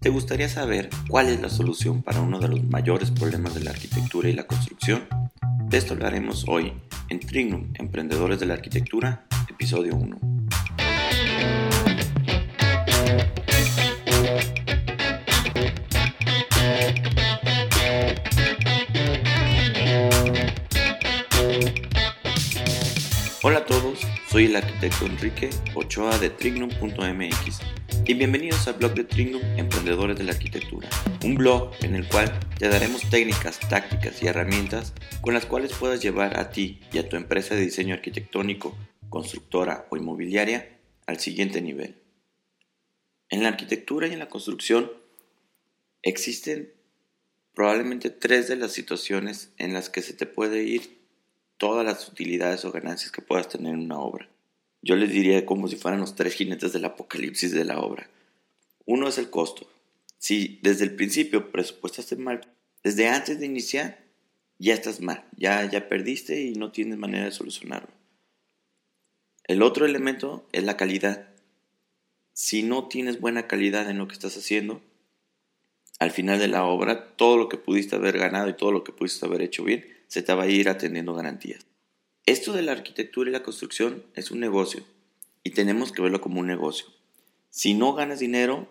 ¿Te 0.00 0.08
gustaría 0.08 0.48
saber 0.48 0.88
cuál 1.10 1.28
es 1.28 1.42
la 1.42 1.50
solución 1.50 2.02
para 2.02 2.22
uno 2.22 2.40
de 2.40 2.48
los 2.48 2.64
mayores 2.64 3.10
problemas 3.10 3.54
de 3.54 3.62
la 3.62 3.72
arquitectura 3.72 4.30
y 4.30 4.32
la 4.32 4.46
construcción? 4.46 5.06
De 5.68 5.76
esto 5.76 5.92
hablaremos 5.92 6.46
hoy 6.48 6.72
en 7.10 7.20
Trignum, 7.20 7.74
Emprendedores 7.74 8.40
de 8.40 8.46
la 8.46 8.54
Arquitectura, 8.54 9.26
episodio 9.50 9.96
1. 9.96 10.18
Hola 23.42 23.58
a 23.58 23.64
todos, 23.66 24.00
soy 24.30 24.46
el 24.46 24.56
arquitecto 24.56 25.04
Enrique 25.04 25.50
Ochoa 25.74 26.16
de 26.18 26.30
Trignum.mx 26.30 27.79
y 28.10 28.14
bienvenidos 28.14 28.66
al 28.66 28.74
blog 28.74 28.94
de 28.94 29.04
Trignum 29.04 29.40
Emprendedores 29.56 30.18
de 30.18 30.24
la 30.24 30.32
Arquitectura, 30.32 30.88
un 31.22 31.36
blog 31.36 31.70
en 31.82 31.94
el 31.94 32.08
cual 32.08 32.40
te 32.58 32.68
daremos 32.68 33.08
técnicas, 33.08 33.60
tácticas 33.68 34.20
y 34.20 34.26
herramientas 34.26 34.94
con 35.20 35.32
las 35.32 35.46
cuales 35.46 35.72
puedas 35.74 36.02
llevar 36.02 36.36
a 36.36 36.50
ti 36.50 36.80
y 36.92 36.98
a 36.98 37.08
tu 37.08 37.14
empresa 37.14 37.54
de 37.54 37.60
diseño 37.60 37.94
arquitectónico, 37.94 38.76
constructora 39.10 39.86
o 39.90 39.96
inmobiliaria 39.96 40.76
al 41.06 41.20
siguiente 41.20 41.60
nivel. 41.60 41.94
En 43.28 43.44
la 43.44 43.50
arquitectura 43.50 44.08
y 44.08 44.12
en 44.12 44.18
la 44.18 44.28
construcción 44.28 44.90
existen 46.02 46.72
probablemente 47.54 48.10
tres 48.10 48.48
de 48.48 48.56
las 48.56 48.72
situaciones 48.72 49.52
en 49.56 49.72
las 49.72 49.88
que 49.88 50.02
se 50.02 50.14
te 50.14 50.26
puede 50.26 50.64
ir 50.64 50.98
todas 51.58 51.86
las 51.86 52.08
utilidades 52.08 52.64
o 52.64 52.72
ganancias 52.72 53.12
que 53.12 53.22
puedas 53.22 53.48
tener 53.48 53.72
en 53.72 53.82
una 53.82 54.00
obra. 54.00 54.28
Yo 54.82 54.96
les 54.96 55.10
diría 55.10 55.44
como 55.44 55.68
si 55.68 55.76
fueran 55.76 56.00
los 56.00 56.16
tres 56.16 56.34
jinetes 56.34 56.72
del 56.72 56.84
apocalipsis 56.84 57.52
de 57.52 57.64
la 57.64 57.80
obra. 57.80 58.08
Uno 58.86 59.08
es 59.08 59.18
el 59.18 59.30
costo. 59.30 59.70
Si 60.18 60.58
desde 60.62 60.84
el 60.84 60.94
principio 60.96 61.50
presupuestaste 61.50 62.16
mal, 62.16 62.40
desde 62.82 63.08
antes 63.08 63.40
de 63.40 63.46
iniciar, 63.46 63.98
ya 64.58 64.74
estás 64.74 65.00
mal, 65.00 65.24
ya, 65.36 65.64
ya 65.70 65.88
perdiste 65.88 66.40
y 66.40 66.52
no 66.52 66.72
tienes 66.72 66.98
manera 66.98 67.24
de 67.24 67.32
solucionarlo. 67.32 67.90
El 69.44 69.62
otro 69.62 69.84
elemento 69.84 70.46
es 70.52 70.64
la 70.64 70.76
calidad. 70.76 71.28
Si 72.32 72.62
no 72.62 72.88
tienes 72.88 73.20
buena 73.20 73.46
calidad 73.46 73.90
en 73.90 73.98
lo 73.98 74.08
que 74.08 74.14
estás 74.14 74.36
haciendo, 74.36 74.82
al 75.98 76.10
final 76.10 76.38
de 76.38 76.48
la 76.48 76.64
obra, 76.64 77.16
todo 77.16 77.36
lo 77.36 77.48
que 77.48 77.58
pudiste 77.58 77.96
haber 77.96 78.18
ganado 78.18 78.48
y 78.48 78.56
todo 78.56 78.72
lo 78.72 78.84
que 78.84 78.92
pudiste 78.92 79.26
haber 79.26 79.42
hecho 79.42 79.64
bien, 79.64 79.84
se 80.08 80.22
te 80.22 80.32
va 80.32 80.44
a 80.44 80.48
ir 80.48 80.68
atendiendo 80.68 81.14
garantías. 81.14 81.66
Esto 82.30 82.52
de 82.52 82.62
la 82.62 82.70
arquitectura 82.70 83.28
y 83.28 83.32
la 83.32 83.42
construcción 83.42 84.04
es 84.14 84.30
un 84.30 84.38
negocio 84.38 84.84
y 85.42 85.50
tenemos 85.50 85.90
que 85.90 86.00
verlo 86.00 86.20
como 86.20 86.38
un 86.38 86.46
negocio. 86.46 86.86
Si 87.48 87.74
no 87.74 87.92
ganas 87.94 88.20
dinero, 88.20 88.68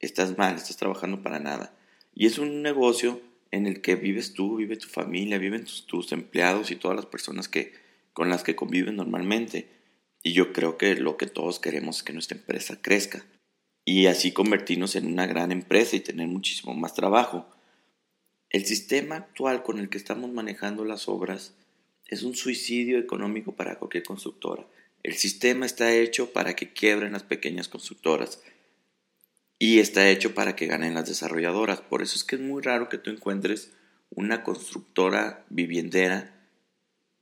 estás 0.00 0.36
mal, 0.36 0.56
estás 0.56 0.76
trabajando 0.76 1.22
para 1.22 1.38
nada. 1.38 1.72
Y 2.16 2.26
es 2.26 2.40
un 2.40 2.62
negocio 2.62 3.20
en 3.52 3.68
el 3.68 3.80
que 3.80 3.94
vives 3.94 4.34
tú, 4.34 4.56
vive 4.56 4.76
tu 4.76 4.88
familia, 4.88 5.38
viven 5.38 5.64
tus, 5.86 6.10
empleados 6.10 6.72
y 6.72 6.74
todas 6.74 6.96
las 6.96 7.06
personas 7.06 7.46
que, 7.46 7.74
con 8.12 8.28
las 8.28 8.42
que 8.42 8.56
conviven 8.56 8.96
normalmente. 8.96 9.68
Y 10.24 10.32
yo 10.32 10.52
creo 10.52 10.76
que 10.76 10.96
lo 10.96 11.16
que 11.16 11.28
todos 11.28 11.60
queremos 11.60 11.98
es 11.98 12.02
que 12.02 12.12
nuestra 12.12 12.36
empresa 12.36 12.82
crezca 12.82 13.24
y 13.84 14.06
así 14.06 14.32
convertirnos 14.32 14.96
en 14.96 15.06
una 15.06 15.26
gran 15.26 15.52
empresa 15.52 15.94
y 15.94 16.00
tener 16.00 16.26
muchísimo 16.26 16.74
más 16.74 16.94
trabajo. 16.94 17.48
El 18.50 18.66
sistema 18.66 19.14
actual 19.14 19.62
con 19.62 19.78
el 19.78 19.90
que 19.90 19.98
estamos 19.98 20.32
manejando 20.32 20.84
las 20.84 21.08
obras 21.08 21.54
es 22.08 22.22
un 22.22 22.36
suicidio 22.36 22.98
económico 22.98 23.52
para 23.52 23.78
cualquier 23.78 24.04
constructora. 24.04 24.66
El 25.02 25.14
sistema 25.14 25.66
está 25.66 25.94
hecho 25.94 26.32
para 26.32 26.56
que 26.56 26.72
quiebren 26.72 27.12
las 27.12 27.22
pequeñas 27.22 27.68
constructoras 27.68 28.40
y 29.58 29.78
está 29.78 30.08
hecho 30.10 30.34
para 30.34 30.56
que 30.56 30.66
ganen 30.66 30.94
las 30.94 31.08
desarrolladoras. 31.08 31.80
Por 31.80 32.02
eso 32.02 32.16
es 32.16 32.24
que 32.24 32.36
es 32.36 32.42
muy 32.42 32.62
raro 32.62 32.88
que 32.88 32.98
tú 32.98 33.10
encuentres 33.10 33.72
una 34.10 34.42
constructora 34.42 35.44
viviendera 35.48 36.34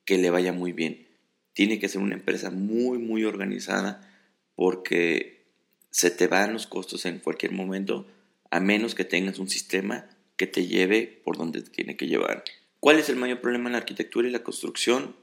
que 0.04 0.18
le 0.18 0.30
vaya 0.30 0.52
muy 0.52 0.72
bien. 0.72 1.06
Tiene 1.52 1.78
que 1.78 1.88
ser 1.88 2.00
una 2.00 2.14
empresa 2.14 2.50
muy, 2.50 2.98
muy 2.98 3.24
organizada 3.24 4.10
porque 4.54 5.44
se 5.90 6.10
te 6.10 6.26
van 6.26 6.52
los 6.52 6.66
costos 6.66 7.06
en 7.06 7.18
cualquier 7.18 7.52
momento 7.52 8.06
a 8.50 8.60
menos 8.60 8.94
que 8.94 9.04
tengas 9.04 9.38
un 9.38 9.48
sistema 9.48 10.08
que 10.36 10.46
te 10.46 10.66
lleve 10.66 11.20
por 11.24 11.36
donde 11.36 11.62
tiene 11.62 11.96
que 11.96 12.06
llevar. 12.06 12.44
¿Cuál 12.84 12.98
es 12.98 13.08
el 13.08 13.16
mayor 13.16 13.40
problema 13.40 13.70
en 13.70 13.72
la 13.72 13.78
arquitectura 13.78 14.28
y 14.28 14.30
la 14.30 14.42
construcción? 14.42 15.16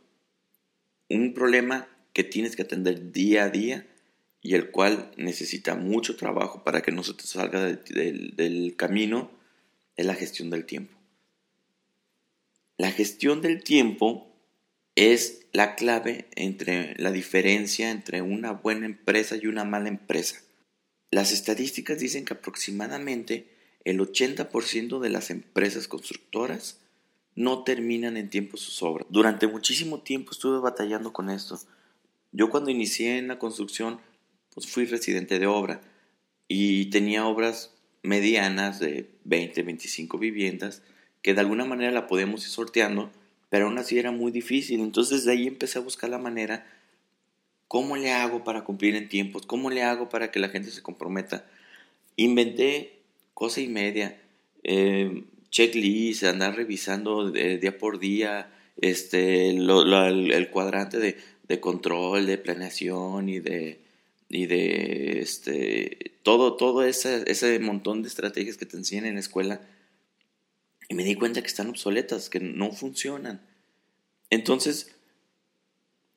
Un 1.10 1.36
problema 1.36 1.88
que 2.12 2.24
tienes 2.24 2.56
que 2.56 2.64
atender 2.64 3.12
día 3.12 3.44
a 3.44 3.50
día 3.52 3.86
y 4.42 4.56
el 4.56 4.72
cual 4.72 5.12
necesita 5.16 5.76
mucho 5.76 6.16
trabajo 6.16 6.64
para 6.64 6.82
que 6.82 6.92
no 6.92 7.04
se 7.04 7.14
te 7.14 7.22
salga 7.22 7.64
del, 7.64 8.74
camino 8.78 9.30
es 9.96 10.08
la 10.08 10.16
gestión 10.16 10.50
del 10.50 10.66
tiempo. 10.66 10.98
La 12.80 12.90
gestión 12.90 13.44
del 13.44 13.64
tiempo 13.64 14.36
es 14.96 15.46
la 15.52 15.76
clave 15.76 16.30
entre 16.36 16.96
la 16.98 17.12
diferencia 17.12 17.92
entre 17.92 18.24
una 18.24 18.54
buena 18.54 18.88
empresa 18.88 19.36
y 19.36 19.46
una 19.46 19.66
mala 19.66 19.88
empresa. 19.88 20.42
Las 21.12 21.32
estadísticas 21.32 22.00
dicen 22.00 22.26
que 22.26 22.34
aproximadamente 22.34 23.46
el 23.84 24.00
80% 24.00 25.00
de 25.00 25.10
las 25.12 25.30
empresas 25.30 25.88
constructoras 25.88 26.81
no 27.36 27.64
terminan 27.64 28.18
en 28.18 28.30
tiempo 28.30 28.58
sus 28.58 28.82
obras. 28.84 29.08
Durante 29.10 29.48
muchísimo 29.48 30.00
tiempo 30.02 30.32
estuve 30.32 30.60
batallando 30.60 31.14
con 31.14 31.30
esto. 31.30 31.60
Yo 32.32 32.50
cuando 32.50 32.70
inicié 32.70 33.18
en 33.18 33.28
la 33.28 33.40
construcción, 33.40 34.00
pues 34.54 34.68
fui 34.68 34.86
residente 34.86 35.40
de 35.40 35.48
obra 35.48 35.82
y 36.48 36.86
tenía 36.90 37.26
obras 37.26 37.74
medianas 38.04 38.80
de 38.80 39.10
20, 39.26 39.64
25 39.64 40.18
viviendas 40.18 40.82
que 41.22 41.34
de 41.34 41.42
alguna 41.42 41.66
manera 41.66 41.92
la 41.92 42.08
podíamos 42.08 42.44
ir 42.44 42.50
sorteando, 42.50 43.12
pero 43.50 43.66
aún 43.66 43.78
así 43.78 44.00
era 44.00 44.12
muy 44.12 44.32
difícil. 44.32 44.82
Entonces 44.82 45.26
de 45.26 45.34
ahí 45.34 45.48
empecé 45.48 45.78
a 45.80 45.82
buscar 45.82 46.10
la 46.10 46.18
manera, 46.18 46.66
¿cómo 47.68 47.96
le 47.96 48.12
hago 48.12 48.44
para 48.44 48.64
cumplir 48.64 48.96
en 48.96 49.08
tiempos? 49.08 49.46
¿Cómo 49.46 49.70
le 49.70 49.84
hago 49.84 50.10
para 50.10 50.32
que 50.32 50.40
la 50.40 50.50
gente 50.50 50.72
se 50.72 50.82
comprometa? 50.82 51.46
Inventé 52.16 53.02
cosa 53.34 53.62
y 53.62 53.68
media. 53.68 54.20
Eh, 54.64 55.24
checklist, 55.52 56.24
andar 56.24 56.56
revisando 56.56 57.30
día 57.30 57.78
por 57.78 58.00
día 58.00 58.52
este, 58.78 59.50
el, 59.50 60.50
cuadrante 60.52 60.98
de, 60.98 61.18
de, 61.48 61.60
control, 61.60 62.26
de 62.26 62.38
planeación 62.38 63.30
y 63.30 63.40
de, 63.40 63.82
y 64.30 64.48
de 64.48 65.20
este, 65.20 66.14
todo, 66.24 66.56
todo 66.56 66.84
ese, 66.84 67.24
ese 67.28 67.60
montón 67.60 68.02
de 68.02 68.08
estrategias 68.08 68.58
que 68.58 68.66
te 68.66 68.78
enseñan 68.78 69.06
en 69.06 69.16
la 69.16 69.20
escuela. 69.20 69.62
Y 70.90 70.96
me 70.96 71.04
di 71.04 71.16
cuenta 71.16 71.42
que 71.42 71.48
están 71.48 71.70
obsoletas, 71.70 72.30
que 72.30 72.40
no 72.40 72.72
funcionan. 72.72 73.42
Entonces, 74.30 74.96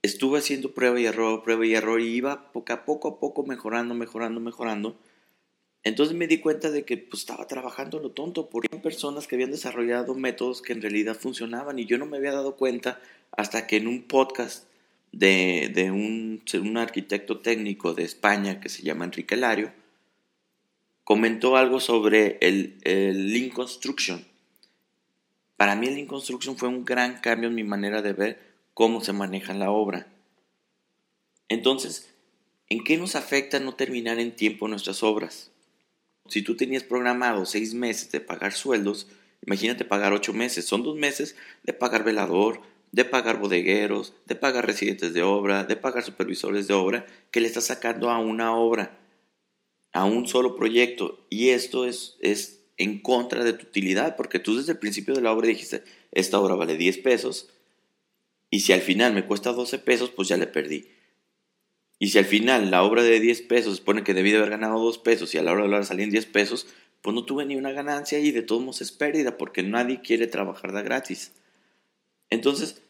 estuve 0.03 0.39
haciendo 0.39 0.75
prueba 0.75 0.99
y 1.00 1.06
error, 1.06 1.43
prueba 1.43 1.67
y 1.67 1.75
error, 1.75 2.00
y 2.00 2.06
iba 2.06 2.53
poco 2.53 2.73
a 2.73 2.84
poco 2.84 3.09
a 3.09 3.21
poco 3.21 3.44
mejorando, 3.44 3.94
mejorando, 3.94 4.41
mejorando 4.41 4.99
entonces 5.84 6.17
me 6.17 6.27
di 6.27 6.39
cuenta 6.39 6.71
de 6.71 6.84
que 6.84 6.97
pues, 6.97 7.21
estaba 7.21 7.47
trabajando 7.47 8.00
lo 8.00 8.11
tonto, 8.11 8.49
porque 8.49 8.69
personas 8.78 9.27
que 9.27 9.37
habían 9.37 9.50
desarrollado 9.50 10.15
métodos 10.15 10.62
que 10.62 10.72
en 10.72 10.81
realidad 10.81 11.15
funcionaban 11.15 11.78
y 11.78 11.84
yo 11.84 11.99
no 11.99 12.06
me 12.06 12.17
había 12.17 12.33
dado 12.33 12.56
cuenta 12.56 13.00
hasta 13.33 13.67
que 13.67 13.77
en 13.77 13.87
un 13.87 14.03
podcast 14.03 14.67
de, 15.12 15.71
de 15.75 15.91
un, 15.91 16.43
un, 16.55 16.77
arquitecto 16.78 17.41
técnico 17.41 17.93
de 17.93 18.03
España 18.03 18.61
que 18.61 18.71
se 18.71 18.83
llama 18.83 19.05
Enrique 19.05 19.37
Lario, 19.37 19.73
comentó 21.05 21.56
algo 21.56 21.81
sobre 21.81 22.39
el, 22.41 22.78
el 22.83 23.33
Lean 23.33 23.50
Construction. 23.50 24.25
Para 25.56 25.77
mí 25.77 25.87
el 25.87 25.94
Lean 25.97 26.06
Construction 26.06 26.56
fue 26.56 26.69
un 26.69 26.84
gran 26.84 27.21
cambio 27.21 27.50
en 27.50 27.55
mi 27.55 27.62
manera 27.62 28.00
de 28.00 28.15
ver 28.15 28.55
cómo 28.73 29.03
se 29.03 29.12
maneja 29.12 29.53
la 29.53 29.71
obra. 29.71 30.09
Entonces, 31.49 32.12
¿en 32.70 32.82
qué 32.82 32.97
nos 32.97 33.17
afecta 33.17 33.61
no 33.61 33.75
terminar 33.75 34.19
en 34.19 34.35
tiempo 34.35 34.67
nuestras 34.67 35.03
obras? 35.03 35.50
Si 36.29 36.43
tú 36.43 36.56
tenías 36.56 36.82
programado 36.82 37.44
seis 37.47 37.75
meses 37.75 38.11
de 38.11 38.21
pagar 38.21 38.53
sueldos, 38.53 39.09
imagínate 39.47 39.85
pagar 39.85 40.12
ocho 40.12 40.32
meses. 40.32 40.65
Son 40.65 40.82
dos 40.82 40.97
meses 40.97 41.37
de 41.62 41.73
pagar 41.73 42.05
velador, 42.05 42.62
de 42.93 43.05
pagar 43.05 43.38
bodegueros, 43.38 44.15
de 44.26 44.35
pagar 44.35 44.67
residentes 44.67 45.12
de 45.12 45.23
obra, 45.23 45.65
de 45.65 45.76
pagar 45.76 46.03
supervisores 46.03 46.67
de 46.67 46.75
obra, 46.75 47.06
que 47.31 47.41
le 47.41 47.47
estás 47.47 47.65
sacando 47.65 48.11
a 48.11 48.19
una 48.19 48.56
obra, 48.56 48.99
a 49.93 50.05
un 50.05 50.26
solo 50.26 50.56
proyecto. 50.56 51.26
Y 51.29 51.50
esto 51.50 51.87
es, 51.87 52.17
es 52.21 52.61
en 52.77 53.00
contra 53.00 53.44
de 53.44 53.53
tu 53.53 53.67
utilidad, 53.67 54.17
porque 54.17 54.38
tú 54.38 54.56
desde 54.56 54.73
el 54.73 54.79
principio 54.79 55.15
de 55.15 55.20
la 55.20 55.32
obra 55.32 55.49
dijiste, 55.49 55.85
esta 56.12 56.41
obra 56.41 56.55
vale 56.55 56.77
10 56.77 56.99
pesos, 56.99 57.50
y 58.55 58.61
si 58.61 58.73
al 58.73 58.82
final 58.82 59.12
me 59.12 59.27
cuesta 59.27 59.53
12 59.53 59.81
pesos, 59.81 60.11
pues 60.11 60.29
ya 60.29 60.37
le 60.37 60.47
perdí. 60.47 60.88
Y 61.99 62.08
si 62.08 62.19
al 62.19 62.25
final 62.25 62.70
la 62.70 62.82
obra 62.82 63.02
de 63.02 63.20
10 63.20 63.43
pesos 63.43 63.76
supone 63.76 64.02
que 64.02 64.14
debí 64.14 64.31
de 64.31 64.38
haber 64.38 64.50
ganado 64.50 64.79
2 64.81 64.99
pesos 64.99 65.35
y 65.35 65.38
a 65.38 65.43
la 65.43 65.52
hora 65.52 65.61
de 65.61 65.67
hablar 65.67 65.85
salían 65.85 66.11
10 66.11 66.26
pesos, 66.26 66.67
pues 67.02 67.14
no 67.14 67.25
tuve 67.25 67.44
ni 67.44 67.56
una 67.56 67.73
ganancia 67.73 68.19
y 68.19 68.31
de 68.31 68.43
todos 68.43 68.62
modos 68.62 68.81
es 68.81 68.93
pérdida 68.93 69.37
porque 69.37 69.62
nadie 69.62 70.00
quiere 70.00 70.26
trabajar 70.26 70.73
de 70.73 70.82
gratis. 70.82 71.32
Entonces, 72.31 72.82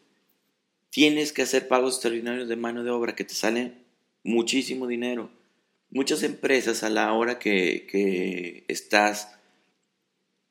tienes 0.89 1.33
que 1.33 1.41
hacer 1.41 1.67
pagos 1.67 1.95
extraordinarios 1.95 2.47
de 2.47 2.55
mano 2.55 2.83
de 2.83 2.91
obra 2.91 3.15
que 3.15 3.25
te 3.25 3.33
salen 3.33 3.83
muchísimo 4.23 4.87
dinero. 4.87 5.29
muchas 5.89 6.23
empresas 6.23 6.83
a 6.83 6.89
la 6.89 7.13
hora 7.13 7.39
que, 7.39 7.87
que 7.89 8.65
estás 8.67 9.37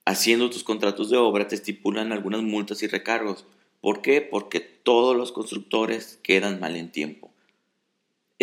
haciendo 0.07 0.49
tus 0.51 0.65
contratos 0.65 1.11
de 1.11 1.17
obra 1.17 1.49
te 1.49 1.55
estipulan 1.55 2.13
algunas 2.13 2.43
multas 2.43 2.83
y 2.83 2.87
recargos. 2.87 3.47
¿Por 3.81 4.01
qué? 4.01 4.23
Porque 4.23 4.61
todos 4.61 5.17
los 5.17 5.33
constructores 5.33 6.19
quedan 6.23 6.61
mal 6.61 6.77
en 6.77 6.93
tiempo. 6.93 7.34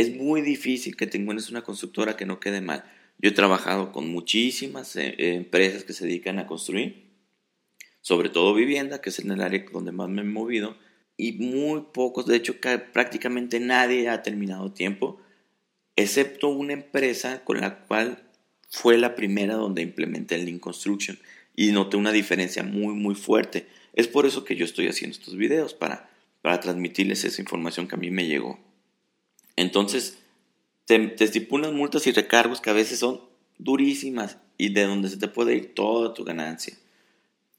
Es 0.01 0.15
muy 0.15 0.41
difícil 0.41 0.95
que 0.95 1.05
te 1.05 1.19
encuentres 1.19 1.51
una 1.51 1.61
constructora 1.61 2.17
que 2.17 2.25
no 2.25 2.39
quede 2.39 2.59
mal. 2.59 2.83
Yo 3.19 3.29
he 3.29 3.33
trabajado 3.33 3.91
con 3.91 4.09
muchísimas 4.09 4.95
eh, 4.95 5.13
empresas 5.35 5.83
que 5.83 5.93
se 5.93 6.07
dedican 6.07 6.39
a 6.39 6.47
construir, 6.47 7.11
sobre 8.01 8.29
todo 8.29 8.55
vivienda, 8.55 8.99
que 8.99 9.11
es 9.11 9.19
en 9.19 9.29
el 9.29 9.43
área 9.43 9.63
donde 9.71 9.91
más 9.91 10.09
me 10.09 10.23
he 10.23 10.25
movido, 10.25 10.75
y 11.17 11.33
muy 11.33 11.83
pocos, 11.93 12.25
de 12.25 12.35
hecho 12.35 12.55
prácticamente 12.91 13.59
nadie 13.59 14.09
ha 14.09 14.23
terminado 14.23 14.71
tiempo, 14.71 15.21
excepto 15.95 16.49
una 16.49 16.73
empresa 16.73 17.43
con 17.43 17.61
la 17.61 17.81
cual 17.81 18.23
fue 18.71 18.97
la 18.97 19.13
primera 19.13 19.53
donde 19.53 19.83
implementé 19.83 20.33
el 20.33 20.45
Lean 20.45 20.57
Construction 20.57 21.19
y 21.55 21.73
noté 21.73 21.97
una 21.97 22.11
diferencia 22.11 22.63
muy 22.63 22.95
muy 22.95 23.13
fuerte. 23.13 23.67
Es 23.93 24.07
por 24.07 24.25
eso 24.25 24.45
que 24.45 24.55
yo 24.55 24.65
estoy 24.65 24.87
haciendo 24.87 25.15
estos 25.15 25.37
videos, 25.37 25.75
para, 25.75 26.09
para 26.41 26.59
transmitirles 26.59 27.23
esa 27.23 27.39
información 27.39 27.87
que 27.87 27.93
a 27.93 27.99
mí 27.99 28.09
me 28.09 28.25
llegó. 28.25 28.70
Entonces, 29.61 30.17
te, 30.85 30.97
te 31.07 31.23
estipulan 31.23 31.75
multas 31.75 32.07
y 32.07 32.11
recargos 32.11 32.61
que 32.61 32.71
a 32.71 32.73
veces 32.73 32.97
son 32.97 33.21
durísimas 33.59 34.37
y 34.57 34.73
de 34.73 34.85
donde 34.85 35.07
se 35.07 35.17
te 35.17 35.27
puede 35.27 35.55
ir 35.55 35.75
toda 35.75 36.15
tu 36.15 36.23
ganancia. 36.23 36.73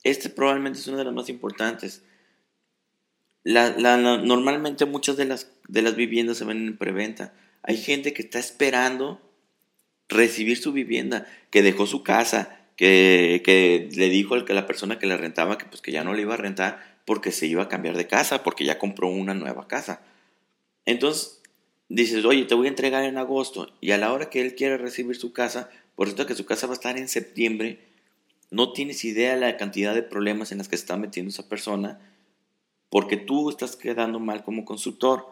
Este 0.03 0.29
probablemente 0.29 0.81
es 0.81 0.89
una 0.89 0.99
de 0.99 1.05
las 1.05 1.15
más 1.15 1.29
importantes. 1.29 2.03
Normalmente 3.45 4.85
muchas 4.85 5.17
de 5.17 5.27
las, 5.27 5.53
de 5.69 5.83
las 5.83 5.95
viviendas 5.95 6.39
se 6.39 6.45
ven 6.45 6.67
en 6.67 6.77
preventa. 6.77 7.35
Hay 7.63 7.77
gente 7.77 8.13
que 8.13 8.23
está 8.23 8.41
esperando 8.41 9.21
recibir 10.09 10.59
su 10.59 10.73
vivienda, 10.73 11.29
que 11.51 11.63
dejó 11.63 11.87
su 11.87 12.03
casa, 12.03 12.67
que, 12.75 13.43
que 13.45 13.89
le 13.95 14.09
dijo 14.09 14.35
a 14.35 14.39
la 14.39 14.67
persona 14.67 14.99
que 14.99 15.07
la 15.07 15.17
rentaba 15.17 15.57
que, 15.57 15.67
pues, 15.67 15.81
que 15.81 15.93
ya 15.93 16.03
no 16.03 16.15
le 16.15 16.23
iba 16.23 16.35
a 16.35 16.39
rentar 16.39 17.01
porque 17.05 17.31
se 17.31 17.47
iba 17.47 17.63
a 17.63 17.69
cambiar 17.69 17.97
de 17.97 18.09
casa, 18.09 18.43
porque 18.43 18.65
ya 18.65 18.81
compró 18.81 19.07
una 19.07 19.35
nueva 19.35 19.69
casa. 19.69 20.03
Entonces 20.85 21.42
dices, 21.95 22.25
oye, 22.25 22.45
te 22.45 22.55
voy 22.55 22.67
a 22.67 22.71
entregar 22.71 23.05
en 23.05 23.19
agosto 23.19 23.71
y 23.81 23.91
a 23.91 23.99
la 23.99 24.13
hora 24.13 24.31
que 24.31 24.41
él 24.41 24.55
quiere 24.55 24.79
recibir 24.79 25.17
su 25.17 25.33
casa, 25.33 25.71
por 25.95 26.09
cierto 26.09 26.27
que 26.27 26.35
su 26.35 26.47
casa 26.47 26.67
va 26.67 26.73
a 26.73 26.75
estar 26.75 26.97
en 26.97 27.09
septiembre, 27.09 27.81
no 28.51 28.73
tienes 28.73 29.05
idea 29.05 29.35
de 29.35 29.41
la 29.41 29.57
cantidad 29.57 29.95
de 29.95 30.03
problemas 30.03 30.53
en 30.53 30.59
las 30.59 30.69
que 30.69 30.77
se 30.77 30.85
está 30.85 30.97
metiendo 30.97 31.31
esa 31.31 31.49
persona 31.49 32.01
porque 32.89 33.17
tú 33.17 33.51
estás 33.51 33.77
quedando 33.77 34.21
mal 34.21 34.45
como 34.45 34.65
constructor. 34.65 35.27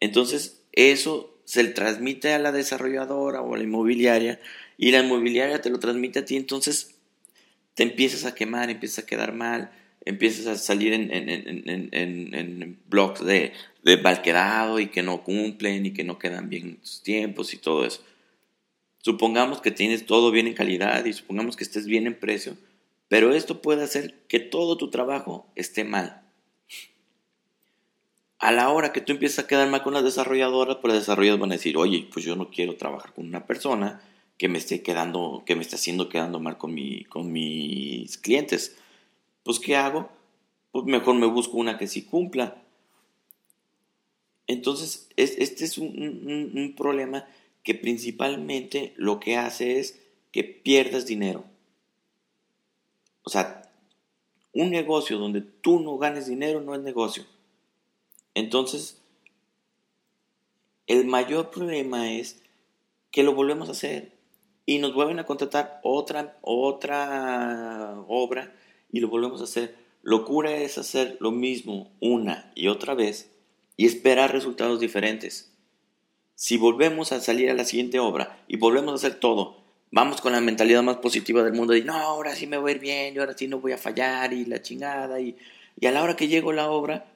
Entonces, 0.00 0.62
eso 0.72 1.38
se 1.44 1.62
le 1.62 1.70
transmite 1.70 2.32
a 2.32 2.38
la 2.38 2.52
desarrolladora 2.52 3.42
o 3.42 3.54
a 3.54 3.58
la 3.58 3.64
inmobiliaria 3.64 4.40
y 4.78 4.90
la 4.90 5.00
inmobiliaria 5.00 5.60
te 5.60 5.68
lo 5.68 5.78
transmite 5.78 6.20
a 6.20 6.24
ti, 6.24 6.36
entonces 6.36 6.94
te 7.74 7.82
empiezas 7.82 8.24
a 8.24 8.34
quemar, 8.34 8.70
empiezas 8.70 9.04
a 9.04 9.06
quedar 9.06 9.32
mal, 9.32 9.70
empiezas 10.04 10.46
a 10.46 10.56
salir 10.56 10.92
en, 10.92 11.12
en, 11.12 11.28
en, 11.92 12.34
en 12.34 12.78
blogs 12.88 13.24
de, 13.24 13.52
de 13.82 13.96
mal 13.98 14.22
quedado 14.22 14.80
y 14.80 14.88
que 14.88 15.02
no 15.02 15.22
cumplen 15.22 15.86
y 15.86 15.92
que 15.92 16.04
no 16.04 16.18
quedan 16.18 16.48
bien 16.48 16.76
tus 16.76 17.02
tiempos 17.02 17.54
y 17.54 17.58
todo 17.58 17.84
eso. 17.84 18.02
Supongamos 18.98 19.60
que 19.60 19.70
tienes 19.70 20.04
todo 20.04 20.30
bien 20.30 20.46
en 20.46 20.54
calidad 20.54 21.04
y 21.04 21.12
supongamos 21.12 21.56
que 21.56 21.64
estés 21.64 21.86
bien 21.86 22.06
en 22.06 22.18
precio, 22.18 22.56
pero 23.08 23.34
esto 23.34 23.62
puede 23.62 23.82
hacer 23.82 24.14
que 24.28 24.40
todo 24.40 24.76
tu 24.76 24.90
trabajo 24.90 25.46
esté 25.54 25.84
mal. 25.84 26.22
A 28.38 28.52
la 28.52 28.70
hora 28.70 28.92
que 28.92 29.00
tú 29.00 29.12
empiezas 29.12 29.44
a 29.44 29.46
quedar 29.46 29.68
mal 29.68 29.82
con 29.82 29.94
las 29.94 30.04
desarrolladoras, 30.04 30.78
pues 30.80 30.94
las 30.94 31.02
desarrolladoras 31.02 31.40
van 31.40 31.52
a 31.52 31.56
decir, 31.56 31.76
oye, 31.76 32.08
pues 32.12 32.24
yo 32.24 32.36
no 32.36 32.50
quiero 32.50 32.76
trabajar 32.76 33.12
con 33.12 33.26
una 33.26 33.46
persona 33.46 34.02
que 34.38 34.48
me 34.48 34.56
esté 34.56 34.82
quedando, 34.82 35.42
que 35.44 35.56
me 35.56 35.62
esté 35.62 35.76
haciendo 35.76 36.08
quedando 36.08 36.40
mal 36.40 36.56
con, 36.56 36.72
mi, 36.72 37.04
con 37.04 37.30
mis 37.32 38.16
clientes. 38.16 38.78
Pues, 39.42 39.58
¿qué 39.58 39.76
hago? 39.76 40.10
Pues 40.72 40.84
mejor 40.84 41.16
me 41.16 41.26
busco 41.26 41.56
una 41.56 41.78
que 41.78 41.86
sí 41.86 42.04
cumpla. 42.04 42.62
Entonces, 44.46 45.08
este 45.16 45.64
es 45.64 45.78
un, 45.78 46.52
un 46.54 46.74
problema 46.76 47.26
que 47.62 47.74
principalmente 47.74 48.94
lo 48.96 49.20
que 49.20 49.36
hace 49.36 49.78
es 49.78 50.00
que 50.32 50.44
pierdas 50.44 51.06
dinero. 51.06 51.44
O 53.22 53.30
sea, 53.30 53.70
un 54.52 54.70
negocio 54.70 55.18
donde 55.18 55.40
tú 55.40 55.80
no 55.80 55.98
ganes 55.98 56.26
dinero 56.26 56.60
no 56.60 56.74
es 56.74 56.80
negocio. 56.80 57.24
Entonces, 58.34 59.00
el 60.86 61.04
mayor 61.04 61.50
problema 61.50 62.10
es 62.12 62.42
que 63.10 63.22
lo 63.22 63.34
volvemos 63.34 63.68
a 63.68 63.72
hacer 63.72 64.12
y 64.66 64.78
nos 64.78 64.94
vuelven 64.94 65.18
a 65.18 65.26
contratar 65.26 65.80
otra, 65.82 66.38
otra 66.42 67.94
obra 68.08 68.54
y 68.92 69.00
lo 69.00 69.08
volvemos 69.08 69.40
a 69.40 69.44
hacer. 69.44 69.76
Locura 70.02 70.56
es 70.56 70.78
hacer 70.78 71.16
lo 71.20 71.30
mismo 71.30 71.90
una 72.00 72.52
y 72.54 72.68
otra 72.68 72.94
vez 72.94 73.30
y 73.76 73.86
esperar 73.86 74.32
resultados 74.32 74.80
diferentes. 74.80 75.52
Si 76.34 76.56
volvemos 76.56 77.12
a 77.12 77.20
salir 77.20 77.50
a 77.50 77.54
la 77.54 77.64
siguiente 77.64 77.98
obra 77.98 78.42
y 78.48 78.56
volvemos 78.56 78.92
a 78.92 78.94
hacer 78.96 79.20
todo, 79.20 79.62
vamos 79.90 80.20
con 80.20 80.32
la 80.32 80.40
mentalidad 80.40 80.82
más 80.82 80.96
positiva 80.98 81.42
del 81.42 81.52
mundo 81.52 81.74
y 81.76 81.84
no, 81.84 81.94
ahora 81.94 82.34
sí 82.34 82.46
me 82.46 82.56
voy 82.56 82.72
a 82.72 82.74
ir 82.76 82.80
bien, 82.80 83.14
y 83.14 83.18
ahora 83.18 83.36
sí 83.36 83.46
no 83.46 83.60
voy 83.60 83.72
a 83.72 83.78
fallar 83.78 84.32
y 84.32 84.44
la 84.46 84.62
chingada 84.62 85.20
y, 85.20 85.36
y 85.78 85.86
a 85.86 85.92
la 85.92 86.02
hora 86.02 86.16
que 86.16 86.28
llego 86.28 86.52
la 86.52 86.70
obra, 86.70 87.12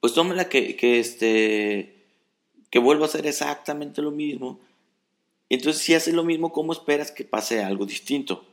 pues 0.00 0.12
tómela 0.12 0.48
que, 0.48 0.76
que 0.76 0.98
este 0.98 1.96
que 2.70 2.78
vuelvo 2.78 3.04
a 3.04 3.06
hacer 3.06 3.26
exactamente 3.26 4.00
lo 4.00 4.12
mismo 4.12 4.60
entonces, 5.50 5.82
si 5.82 5.94
haces 5.94 6.14
lo 6.14 6.22
mismo, 6.22 6.52
¿cómo 6.52 6.72
esperas 6.72 7.10
que 7.10 7.24
pase 7.24 7.62
algo 7.62 7.84
distinto? 7.84 8.46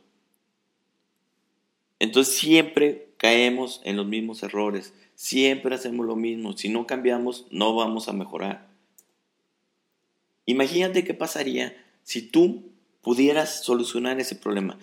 Entonces, 1.98 2.36
siempre 2.36 3.08
caemos 3.16 3.80
en 3.84 3.96
los 3.96 4.06
mismos 4.06 4.42
errores, 4.42 4.94
siempre 5.14 5.74
hacemos 5.74 6.06
lo 6.06 6.16
mismo. 6.16 6.56
Si 6.56 6.68
no 6.68 6.86
cambiamos, 6.86 7.46
no 7.50 7.74
vamos 7.74 8.08
a 8.08 8.12
mejorar. 8.12 8.68
Imagínate 10.46 11.04
qué 11.04 11.14
pasaría 11.14 11.76
si 12.04 12.22
tú 12.22 12.72
pudieras 13.02 13.64
solucionar 13.64 14.18
ese 14.20 14.34
problema, 14.34 14.78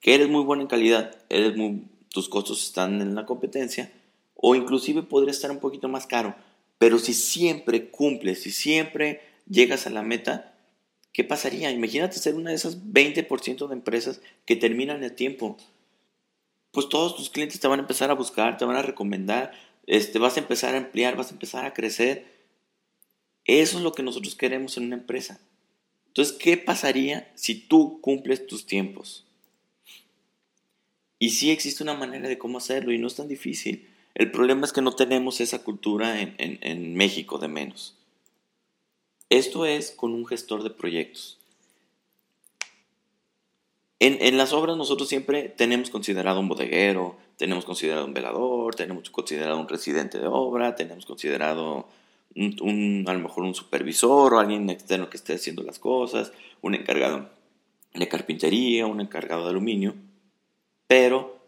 que 0.00 0.14
eres 0.14 0.28
muy 0.28 0.42
bueno 0.44 0.62
en 0.62 0.68
calidad, 0.68 1.16
eres 1.30 1.56
muy, 1.56 1.84
tus 2.10 2.28
costos 2.28 2.62
están 2.62 3.00
en 3.00 3.14
la 3.14 3.24
competencia, 3.24 3.92
o 4.34 4.54
inclusive 4.54 5.02
podría 5.02 5.30
estar 5.30 5.50
un 5.50 5.58
poquito 5.58 5.88
más 5.88 6.06
caro, 6.06 6.34
pero 6.78 6.98
si 6.98 7.14
siempre 7.14 7.88
cumples, 7.88 8.42
si 8.42 8.50
siempre 8.50 9.22
llegas 9.48 9.86
a 9.86 9.90
la 9.90 10.02
meta, 10.02 10.56
¿Qué 11.16 11.24
pasaría? 11.24 11.70
Imagínate 11.70 12.18
ser 12.18 12.34
una 12.34 12.50
de 12.50 12.56
esas 12.56 12.92
20% 12.92 13.68
de 13.68 13.72
empresas 13.72 14.20
que 14.44 14.54
terminan 14.54 15.02
el 15.02 15.14
tiempo. 15.14 15.56
Pues 16.76 16.90
todos 16.90 17.16
tus 17.16 17.30
clientes 17.30 17.58
te 17.58 17.68
van 17.68 17.78
a 17.78 17.84
empezar 17.84 18.10
a 18.10 18.14
buscar, 18.14 18.58
te 18.58 18.66
van 18.66 18.76
a 18.76 18.82
recomendar, 18.82 19.52
este, 19.86 20.18
vas 20.18 20.36
a 20.36 20.40
empezar 20.40 20.74
a 20.74 20.76
ampliar, 20.76 21.16
vas 21.16 21.30
a 21.30 21.32
empezar 21.32 21.64
a 21.64 21.72
crecer. 21.72 22.26
Eso 23.46 23.78
es 23.78 23.82
lo 23.82 23.92
que 23.92 24.02
nosotros 24.02 24.34
queremos 24.34 24.76
en 24.76 24.84
una 24.84 24.96
empresa. 24.96 25.40
Entonces, 26.08 26.36
¿qué 26.36 26.58
pasaría 26.58 27.32
si 27.34 27.54
tú 27.54 28.02
cumples 28.02 28.46
tus 28.46 28.66
tiempos? 28.66 29.24
Y 31.18 31.30
sí 31.30 31.50
existe 31.50 31.82
una 31.82 31.94
manera 31.94 32.28
de 32.28 32.36
cómo 32.36 32.58
hacerlo 32.58 32.92
y 32.92 32.98
no 32.98 33.06
es 33.06 33.14
tan 33.14 33.28
difícil. 33.28 33.88
El 34.14 34.30
problema 34.30 34.66
es 34.66 34.74
que 34.74 34.82
no 34.82 34.94
tenemos 34.94 35.40
esa 35.40 35.64
cultura 35.64 36.20
en, 36.20 36.34
en 36.36 36.94
México 36.94 37.38
de 37.38 37.48
menos. 37.48 37.96
Esto 39.30 39.64
es 39.64 39.92
con 39.92 40.12
un 40.12 40.26
gestor 40.26 40.62
de 40.62 40.68
proyectos. 40.68 41.35
En, 43.98 44.36
las 44.36 44.52
obras 44.52 44.76
nosotros 44.76 45.08
siempre 45.08 45.48
tenemos 45.48 45.88
considerado 45.88 46.40
un 46.40 46.48
bodeguero, 46.48 47.16
tenemos 47.38 47.64
considerado 47.64 48.04
un 48.04 48.12
velador, 48.12 48.74
tenemos 48.74 49.08
considerado 49.08 49.58
un 49.58 49.68
residente 49.68 50.18
de 50.18 50.26
obra, 50.26 50.74
tenemos 50.74 51.06
considerado 51.06 51.88
un, 52.34 53.04
a 53.08 53.14
lo 53.14 53.20
mejor 53.20 53.44
un 53.44 53.54
supervisor 53.54 54.34
o 54.34 54.38
alguien 54.38 54.68
externo 54.68 55.08
que 55.08 55.16
esté 55.16 55.34
haciendo 55.34 55.62
las 55.62 55.78
cosas, 55.78 56.32
un 56.60 56.74
encargado 56.74 57.30
de 57.94 58.08
carpintería, 58.08 58.86
un 58.86 59.00
encargado 59.00 59.44
de 59.44 59.50
aluminio, 59.50 59.94
pero 60.86 61.38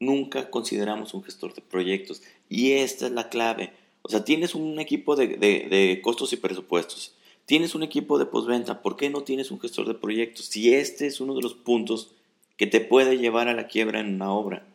nunca 0.00 0.50
consideramos 0.50 1.14
un 1.14 1.22
gestor 1.22 1.54
de 1.54 1.62
proyectos. 1.62 2.22
Y 2.48 2.72
esta 2.72 3.06
es 3.06 3.12
la 3.12 3.28
clave. 3.28 3.72
O 4.02 4.08
sea, 4.08 4.24
tienes 4.24 4.54
un 4.54 4.78
equipo 4.80 5.16
de, 5.16 6.00
costos 6.02 6.32
y 6.32 6.36
presupuestos. 6.36 7.14
Tienes 7.46 7.74
un 7.74 7.82
equipo 7.82 8.18
de 8.18 8.26
postventa. 8.26 8.80
¿Por 8.80 8.96
qué 8.96 9.10
no 9.10 9.22
tienes 9.22 9.50
un 9.50 9.60
gestor 9.60 9.86
de 9.86 9.94
proyectos? 9.94 10.46
Si 10.46 10.74
este 10.74 11.06
es 11.06 11.20
uno 11.20 11.34
de 11.34 11.42
los 11.42 11.54
puntos 11.54 12.14
que 12.56 12.66
te 12.66 12.80
puede 12.80 13.18
llevar 13.18 13.48
a 13.48 13.54
la 13.54 13.66
quiebra 13.66 14.00
en 14.00 14.14
una 14.14 14.32
obra. 14.32 14.66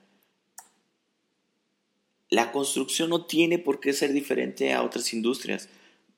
La 2.30 2.52
construcción 2.52 3.10
no 3.10 3.26
tiene 3.26 3.58
por 3.58 3.80
qué 3.80 3.94
ser 3.94 4.14
diferente 4.14 4.74
a 4.74 4.84
otras 4.84 5.14
industrias. 5.14 5.70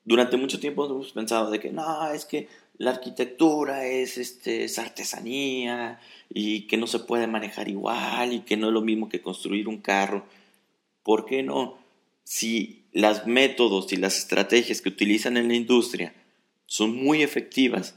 Durante 0.04 0.36
mucho 0.36 0.60
tiempo 0.60 0.84
hemos 0.84 1.12
pensado 1.12 1.50
de 1.50 1.60
que 1.60 1.70
no, 1.70 2.10
es 2.12 2.26
que 2.26 2.48
la 2.76 2.90
arquitectura 2.90 3.86
es, 3.86 4.18
este, 4.18 4.64
es 4.64 4.78
artesanía 4.78 6.00
y 6.28 6.66
que 6.66 6.76
no 6.76 6.86
se 6.86 6.98
puede 6.98 7.26
manejar 7.28 7.68
igual 7.68 8.32
y 8.32 8.40
que 8.40 8.56
no 8.56 8.66
es 8.66 8.72
lo 8.74 8.82
mismo 8.82 9.08
que 9.08 9.22
construir 9.22 9.68
un 9.68 9.78
carro. 9.78 10.26
¿Por 11.02 11.24
qué 11.24 11.42
no? 11.42 11.78
Si 12.24 12.82
los 12.92 13.26
métodos 13.26 13.92
y 13.92 13.96
las 13.96 14.18
estrategias 14.18 14.82
que 14.82 14.90
utilizan 14.90 15.36
en 15.38 15.48
la 15.48 15.54
industria 15.54 16.12
son 16.72 16.96
muy 16.96 17.22
efectivas 17.22 17.96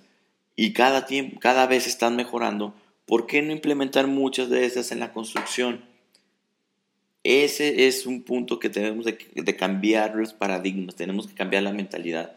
y 0.57 0.73
cada, 0.73 1.05
tiempo, 1.05 1.39
cada 1.39 1.65
vez 1.65 1.87
están 1.87 2.17
mejorando, 2.17 2.75
¿por 3.05 3.25
qué 3.25 3.41
no 3.41 3.53
implementar 3.53 4.07
muchas 4.07 4.49
de 4.49 4.65
esas 4.65 4.91
en 4.91 4.99
la 4.99 5.13
construcción? 5.13 5.85
Ese 7.23 7.87
es 7.87 8.05
un 8.05 8.23
punto 8.23 8.59
que 8.59 8.69
tenemos 8.69 9.05
de, 9.05 9.55
cambiar 9.55 10.17
los 10.17 10.33
paradigmas, 10.33 10.97
tenemos 10.97 11.25
que 11.25 11.35
cambiar 11.35 11.63
la 11.63 11.71
mentalidad, 11.71 12.35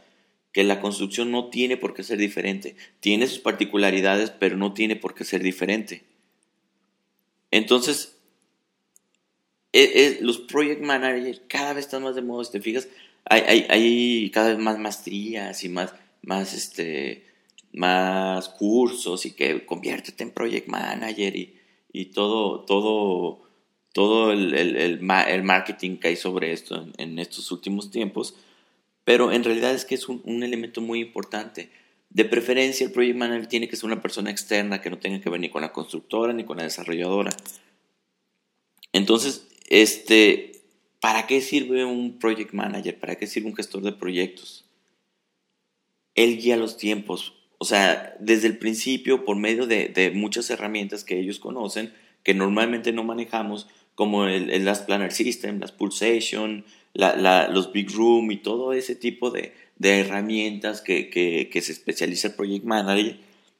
que 0.52 0.62
la 0.62 0.80
construcción 0.80 1.32
no 1.32 1.46
tiene 1.50 1.76
por 1.76 1.92
qué 1.92 2.04
ser 2.04 2.18
diferente, 2.18 2.76
tiene 3.00 3.26
sus 3.26 3.40
particularidades, 3.40 4.30
pero 4.30 4.56
no 4.56 4.74
tiene 4.74 4.94
por 4.94 5.16
qué 5.16 5.24
ser 5.24 5.42
diferente. 5.42 6.04
Entonces, 7.50 8.16
e, 9.72 9.82
e, 9.82 10.18
los 10.20 10.38
project 10.38 10.82
managers 10.82 11.42
cada 11.48 11.72
vez 11.72 11.86
están 11.86 12.04
más 12.04 12.14
de 12.14 12.22
moda, 12.22 12.48
te 12.48 12.60
fijas, 12.60 12.86
hay, 13.24 13.66
hay 13.68 14.30
cada 14.30 14.50
vez 14.50 14.58
más 14.58 14.78
maestrías 14.78 15.64
y 15.64 15.68
más, 15.68 15.92
más 16.22 16.54
este, 16.54 17.24
más 17.72 18.48
cursos 18.48 19.26
y 19.26 19.32
que 19.32 19.64
conviértete 19.64 20.24
en 20.24 20.30
project 20.30 20.68
manager 20.68 21.36
y, 21.36 21.56
y 21.92 22.06
todo, 22.06 22.64
todo, 22.64 23.42
todo 23.92 24.32
el, 24.32 24.54
el, 24.54 24.76
el, 24.76 25.42
marketing 25.42 25.96
que 25.96 26.08
hay 26.08 26.16
sobre 26.16 26.52
esto 26.52 26.86
en, 26.96 27.18
estos 27.18 27.50
últimos 27.52 27.90
tiempos, 27.90 28.34
pero 29.04 29.32
en 29.32 29.44
realidad 29.44 29.74
es 29.74 29.84
que 29.84 29.94
es 29.94 30.08
un, 30.08 30.22
un, 30.24 30.42
elemento 30.42 30.80
muy 30.80 31.00
importante. 31.00 31.70
De 32.10 32.24
preferencia, 32.24 32.86
el 32.86 32.92
project 32.92 33.16
manager 33.16 33.46
tiene 33.46 33.68
que 33.68 33.76
ser 33.76 33.86
una 33.86 34.00
persona 34.00 34.30
externa 34.30 34.80
que 34.80 34.90
no 34.90 34.98
tenga 34.98 35.20
que 35.20 35.30
ver 35.30 35.40
ni 35.40 35.50
con 35.50 35.62
la 35.62 35.72
constructora 35.72 36.32
ni 36.32 36.44
con 36.44 36.56
la 36.56 36.62
desarrolladora. 36.62 37.30
Entonces, 38.92 39.46
este, 39.68 40.62
¿para 41.00 41.26
qué 41.26 41.42
sirve 41.42 41.84
un 41.84 42.18
project 42.18 42.52
manager? 42.54 42.98
¿Para 42.98 43.16
qué 43.16 43.26
sirve 43.26 43.48
un 43.48 43.56
gestor 43.56 43.82
de 43.82 43.92
proyectos? 43.92 44.67
Él 46.18 46.38
guía 46.38 46.56
los 46.56 46.76
tiempos, 46.76 47.34
o 47.58 47.64
sea, 47.64 48.16
desde 48.18 48.48
el 48.48 48.58
principio, 48.58 49.24
por 49.24 49.36
medio 49.36 49.68
de, 49.68 50.10
muchas 50.12 50.50
herramientas 50.50 51.04
que 51.04 51.16
ellos 51.16 51.38
conocen, 51.38 51.92
que 52.24 52.34
normalmente 52.34 52.92
no 52.92 53.04
manejamos, 53.04 53.68
como 53.94 54.26
el, 54.26 54.64
las 54.64 54.80
Planner 54.80 55.12
System, 55.12 55.60
las 55.60 55.70
Pulsation, 55.70 56.64
los 56.92 57.72
Big 57.72 57.92
Room 57.92 58.32
y 58.32 58.38
todo 58.38 58.72
ese 58.72 58.96
tipo 58.96 59.30
de, 59.30 59.52
herramientas 59.80 60.80
que, 60.80 61.48
se 61.52 61.70
especializa 61.70 62.28
el 62.28 62.34
Project 62.34 62.64
Manager, 62.64 63.16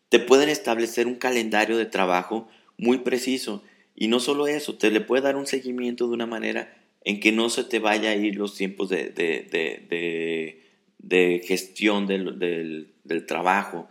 te 0.08 0.18
pueden 0.18 0.48
establecer 0.48 1.06
un 1.06 1.14
calendario 1.14 1.76
de 1.76 1.86
trabajo 1.86 2.48
muy 2.76 2.98
preciso. 2.98 3.62
Y 3.94 4.08
no 4.08 4.18
solo 4.18 4.48
eso, 4.48 4.74
te 4.74 4.90
le 4.90 5.00
puede 5.00 5.22
dar 5.22 5.36
un 5.36 5.46
seguimiento 5.46 6.08
de 6.08 6.14
una 6.14 6.26
manera 6.26 6.76
en 7.04 7.20
que 7.20 7.30
no 7.30 7.50
se 7.50 7.62
te 7.62 7.78
vaya 7.78 8.10
a 8.10 8.16
ir 8.16 8.34
los 8.34 8.56
tiempos 8.56 8.88
de 8.88 9.12
gestión 11.42 12.06
del, 12.06 12.38
del, 12.38 13.26
trabajo. 13.26 13.88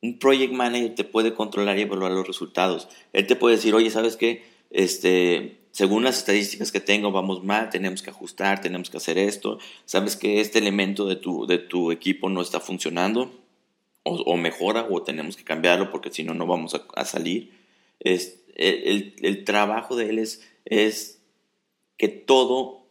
Un 0.00 0.18
project 0.18 0.52
manager 0.52 0.94
te 0.94 1.04
puede 1.04 1.34
controlar 1.34 1.78
y 1.78 1.82
evaluar 1.82 2.12
los 2.12 2.26
resultados. 2.26 2.88
Él 3.12 3.26
te 3.26 3.36
puede 3.36 3.56
decir, 3.56 3.74
oye, 3.74 3.90
¿sabes 3.90 4.16
qué? 4.16 4.44
Este, 4.70 5.58
según 5.72 6.04
las 6.04 6.18
estadísticas 6.18 6.72
que 6.72 6.80
tengo, 6.80 7.12
vamos 7.12 7.44
mal, 7.44 7.70
tenemos 7.70 8.02
que 8.02 8.10
ajustar, 8.10 8.60
tenemos 8.60 8.90
que 8.90 8.96
hacer 8.96 9.18
esto. 9.18 9.58
¿Sabes 9.84 10.16
que 10.16 10.40
este 10.40 10.58
elemento 10.58 11.06
de 11.06 11.16
tu, 11.16 11.46
de 11.46 11.58
tu 11.58 11.90
equipo 11.92 12.28
no 12.28 12.42
está 12.42 12.60
funcionando? 12.60 13.32
O, 14.04 14.36
mejora, 14.38 14.86
o 14.88 15.02
tenemos 15.02 15.36
que 15.36 15.44
cambiarlo 15.44 15.90
porque 15.90 16.10
si 16.10 16.24
no, 16.24 16.32
no 16.32 16.46
vamos 16.46 16.74
a, 16.74 16.86
a 16.94 17.04
salir. 17.04 17.52
Es, 18.00 18.40
el, 18.54 18.74
el, 18.84 19.14
el, 19.20 19.44
trabajo 19.44 19.96
de 19.96 20.08
él 20.08 20.18
es, 20.18 20.48
es 20.64 21.20
que 21.98 22.08
todo 22.08 22.87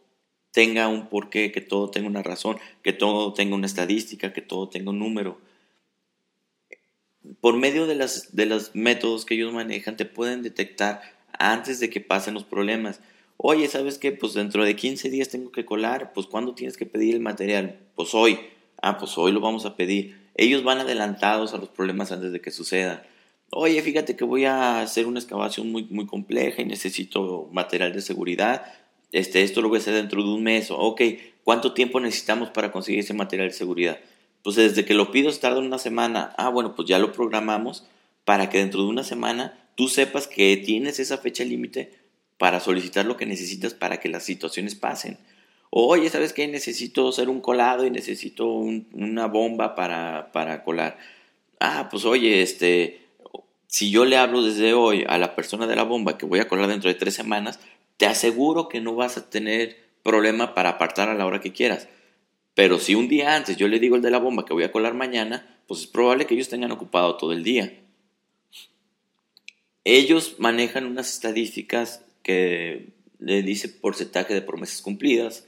tenga 0.52 0.88
un 0.88 1.08
porqué, 1.08 1.52
que 1.52 1.60
todo 1.60 1.90
tenga 1.90 2.08
una 2.08 2.22
razón, 2.22 2.58
que 2.82 2.92
todo 2.92 3.32
tenga 3.32 3.54
una 3.54 3.66
estadística, 3.66 4.32
que 4.32 4.42
todo 4.42 4.68
tenga 4.68 4.90
un 4.90 4.98
número. 4.98 5.38
Por 7.40 7.56
medio 7.56 7.86
de, 7.86 7.94
las, 7.94 8.34
de 8.34 8.46
los 8.46 8.74
métodos 8.74 9.24
que 9.24 9.34
ellos 9.34 9.52
manejan, 9.52 9.96
te 9.96 10.06
pueden 10.06 10.42
detectar 10.42 11.02
antes 11.38 11.80
de 11.80 11.90
que 11.90 12.00
pasen 12.00 12.34
los 12.34 12.44
problemas. 12.44 13.00
Oye, 13.36 13.68
¿sabes 13.68 13.98
qué? 13.98 14.12
Pues 14.12 14.34
dentro 14.34 14.64
de 14.64 14.74
15 14.74 15.10
días 15.10 15.28
tengo 15.28 15.52
que 15.52 15.64
colar. 15.64 16.12
Pues 16.12 16.26
¿cuándo 16.26 16.54
tienes 16.54 16.76
que 16.76 16.86
pedir 16.86 17.14
el 17.14 17.20
material? 17.20 17.78
Pues 17.94 18.14
hoy. 18.14 18.38
Ah, 18.80 18.98
pues 18.98 19.18
hoy 19.18 19.32
lo 19.32 19.40
vamos 19.40 19.66
a 19.66 19.76
pedir. 19.76 20.28
Ellos 20.34 20.62
van 20.64 20.78
adelantados 20.78 21.52
a 21.52 21.58
los 21.58 21.68
problemas 21.68 22.12
antes 22.12 22.32
de 22.32 22.40
que 22.40 22.50
suceda. 22.50 23.04
Oye, 23.50 23.80
fíjate 23.82 24.16
que 24.16 24.24
voy 24.24 24.44
a 24.44 24.80
hacer 24.80 25.06
una 25.06 25.20
excavación 25.20 25.70
muy, 25.70 25.84
muy 25.84 26.06
compleja 26.06 26.62
y 26.62 26.64
necesito 26.64 27.48
material 27.52 27.92
de 27.92 28.02
seguridad 28.02 28.62
este, 29.12 29.42
esto 29.42 29.62
lo 29.62 29.68
voy 29.68 29.78
a 29.78 29.80
hacer 29.80 29.94
dentro 29.94 30.22
de 30.22 30.28
un 30.28 30.42
mes, 30.42 30.70
ok, 30.70 31.02
¿cuánto 31.44 31.72
tiempo 31.72 32.00
necesitamos 32.00 32.50
para 32.50 32.72
conseguir 32.72 33.00
ese 33.00 33.14
material 33.14 33.48
de 33.48 33.54
seguridad? 33.54 33.98
Pues 34.42 34.56
desde 34.56 34.84
que 34.84 34.94
lo 34.94 35.10
pido 35.10 35.32
tarda 35.32 35.58
una 35.58 35.78
semana, 35.78 36.34
ah, 36.36 36.48
bueno, 36.48 36.74
pues 36.74 36.88
ya 36.88 36.98
lo 36.98 37.12
programamos 37.12 37.86
para 38.24 38.50
que 38.50 38.58
dentro 38.58 38.82
de 38.82 38.88
una 38.88 39.04
semana 39.04 39.58
tú 39.74 39.88
sepas 39.88 40.26
que 40.26 40.56
tienes 40.56 41.00
esa 41.00 41.18
fecha 41.18 41.44
límite 41.44 41.92
para 42.36 42.60
solicitar 42.60 43.04
lo 43.04 43.16
que 43.16 43.26
necesitas 43.26 43.74
para 43.74 43.98
que 44.00 44.08
las 44.08 44.22
situaciones 44.22 44.74
pasen. 44.74 45.18
Oye, 45.70 46.08
¿sabes 46.08 46.32
qué? 46.32 46.48
Necesito 46.48 47.08
hacer 47.08 47.28
un 47.28 47.40
colado 47.40 47.84
y 47.84 47.90
necesito 47.90 48.46
una 48.46 49.26
bomba 49.26 49.74
para, 49.74 50.32
para 50.32 50.64
colar. 50.64 50.98
Ah, 51.60 51.88
pues 51.90 52.04
oye, 52.04 52.40
este, 52.42 53.08
si 53.66 53.90
yo 53.90 54.04
le 54.04 54.16
hablo 54.16 54.42
desde 54.42 54.72
hoy 54.72 55.04
a 55.06 55.18
la 55.18 55.34
persona 55.34 55.66
de 55.66 55.76
la 55.76 55.82
bomba 55.82 56.16
que 56.16 56.26
voy 56.26 56.40
a 56.40 56.48
colar 56.48 56.68
dentro 56.68 56.88
de 56.88 56.94
tres 56.94 57.14
semanas, 57.14 57.60
te 57.98 58.06
aseguro 58.06 58.68
que 58.68 58.80
no 58.80 58.94
vas 58.94 59.18
a 59.18 59.28
tener 59.28 59.76
problema 60.02 60.54
para 60.54 60.70
apartar 60.70 61.10
a 61.10 61.14
la 61.14 61.26
hora 61.26 61.40
que 61.40 61.52
quieras. 61.52 61.88
Pero 62.54 62.78
si 62.78 62.94
un 62.94 63.08
día 63.08 63.36
antes 63.36 63.56
yo 63.56 63.68
le 63.68 63.78
digo 63.78 63.96
el 63.96 64.02
de 64.02 64.10
la 64.10 64.18
bomba 64.18 64.46
que 64.46 64.54
voy 64.54 64.64
a 64.64 64.72
colar 64.72 64.94
mañana, 64.94 65.60
pues 65.66 65.80
es 65.80 65.86
probable 65.86 66.26
que 66.26 66.34
ellos 66.34 66.48
tengan 66.48 66.72
ocupado 66.72 67.16
todo 67.16 67.32
el 67.32 67.44
día. 67.44 67.78
Ellos 69.84 70.36
manejan 70.38 70.86
unas 70.86 71.12
estadísticas 71.12 72.04
que 72.22 72.92
le 73.18 73.42
dice 73.42 73.68
porcentaje 73.68 74.32
de 74.32 74.42
promesas 74.42 74.80
cumplidas, 74.80 75.46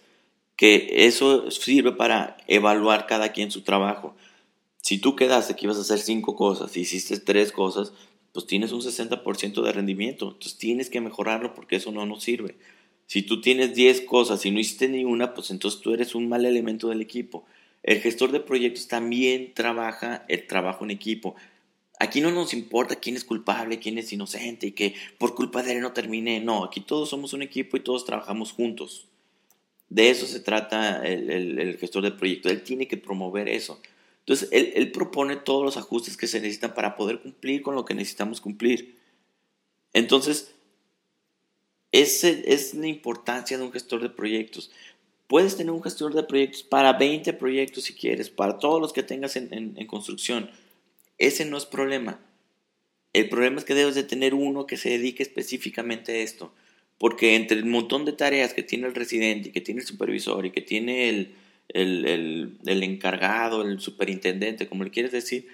que 0.57 1.07
eso 1.07 1.50
sirve 1.50 1.92
para 1.92 2.37
evaluar 2.49 3.07
cada 3.07 3.33
quien 3.33 3.50
su 3.50 3.62
trabajo. 3.62 4.14
Si 4.83 4.99
tú 4.99 5.14
quedaste 5.14 5.54
que 5.54 5.66
ibas 5.66 5.78
a 5.78 5.83
hacer 5.83 5.99
cinco 5.99 6.37
cosas 6.37 6.76
hiciste 6.76 7.19
tres 7.21 7.52
cosas, 7.52 7.92
pues 8.32 8.46
tienes 8.46 8.72
un 8.72 8.80
60% 8.80 9.62
de 9.62 9.72
rendimiento. 9.72 10.28
Entonces 10.28 10.58
tienes 10.58 10.90
que 10.90 11.00
mejorarlo 11.00 11.54
porque 11.54 11.76
eso 11.76 11.92
no 11.92 12.06
nos 12.06 12.22
sirve. 12.22 12.56
Si 13.06 13.22
tú 13.22 13.40
tienes 13.40 13.75
10 13.75 14.02
cosas 14.02 14.46
y 14.46 14.50
no 14.50 14.60
hiciste 14.60 14.88
ni 14.88 15.04
una, 15.04 15.34
pues 15.34 15.50
entonces 15.50 15.80
tú 15.80 15.92
eres 15.92 16.14
un 16.14 16.28
mal 16.28 16.44
elemento 16.44 16.88
del 16.88 17.00
equipo. 17.00 17.44
El 17.82 18.00
gestor 18.00 18.30
de 18.30 18.40
proyectos 18.40 18.88
también 18.88 19.52
trabaja 19.54 20.25
el 20.28 20.46
trabajo 20.46 20.84
en 20.84 20.92
equipo. 20.92 21.34
Aquí 21.99 22.20
no 22.20 22.30
nos 22.30 22.54
importa 22.54 22.96
quién 22.96 23.16
es 23.16 23.25
culpable, 23.25 23.78
quién 23.78 23.99
es 23.99 24.12
inocente 24.12 24.68
y 24.68 24.72
que 24.72 24.94
por 25.18 25.34
culpa 25.34 25.62
de 25.62 25.72
él 25.72 25.80
no 25.80 25.92
termine. 25.92 26.40
No, 26.40 26.64
aquí 26.64 26.80
todos 26.80 27.10
somos 27.10 27.32
un 27.32 27.42
equipo 27.42 27.76
y 27.76 27.80
todos 27.80 28.04
trabajamos 28.04 28.52
juntos. 28.52 29.06
De 29.88 30.08
eso 30.08 30.26
se 30.26 30.40
trata 30.40 31.04
el, 31.04 31.30
el, 31.30 31.78
gestor 31.78 32.04
de 32.04 32.12
proyectos. 32.12 32.52
Él 32.52 32.62
tiene 32.62 32.87
que 32.87 32.96
promover 32.96 33.49
eso. 33.49 33.80
Entonces, 34.30 34.49
él, 34.52 34.92
propone 34.92 35.34
todos 35.34 35.64
los 35.64 35.76
ajustes 35.76 36.16
que 36.16 36.28
se 36.28 36.38
necesitan 36.40 36.72
para 36.72 36.94
poder 36.94 37.20
cumplir 37.20 37.62
con 37.62 37.75
lo 37.75 37.84
que 37.84 37.94
necesitamos 37.94 38.40
cumplir. 38.40 38.96
Entonces, 39.92 40.54
esa 41.90 42.28
es 42.28 42.75
la 42.75 42.87
importancia 42.87 43.58
de 43.58 43.64
un 43.64 43.72
gestor 43.72 44.00
de 44.00 44.08
proyectos. 44.08 44.70
Puedes 45.26 45.56
tener 45.56 45.72
un 45.72 45.82
gestor 45.82 46.14
de 46.14 46.22
proyectos 46.22 46.62
para 46.62 46.92
20 46.92 47.32
proyectos 47.32 47.82
si 47.82 47.94
quieres, 47.94 48.30
para 48.30 48.60
todos 48.60 48.80
los 48.80 48.92
que 48.92 49.02
tengas 49.02 49.34
en, 49.34 49.75
en 49.76 49.87
construcción. 49.88 50.49
Ese 51.18 51.44
no 51.44 51.56
es 51.56 51.66
problema. 51.66 52.20
El 53.12 53.28
problema 53.30 53.58
es 53.58 53.64
que 53.64 53.75
debes 53.75 53.96
de 53.96 54.04
tener 54.04 54.34
uno 54.34 54.64
que 54.64 54.76
se 54.76 54.90
dedique 54.90 55.25
específicamente 55.25 56.12
a 56.12 56.18
esto. 56.18 56.54
Porque 56.99 57.34
entre 57.34 57.58
el 57.58 57.64
montón 57.64 58.04
de 58.04 58.12
tareas 58.12 58.54
que 58.54 58.62
tiene 58.62 58.87
el 58.87 58.94
residente 58.94 59.49
y 59.49 59.52
que 59.52 59.60
tiene 59.60 59.80
el 59.80 59.88
supervisor 59.88 60.46
y 60.46 60.52
que 60.52 60.60
tiene 60.60 61.08
el, 61.08 61.34
el, 61.74 62.58
el, 62.66 62.82
encargado, 62.82 63.62
el 63.62 63.80
superintendente, 63.80 64.68
como 64.68 64.84
le 64.84 64.90
quieres 64.90 65.12
decir, 65.12 65.48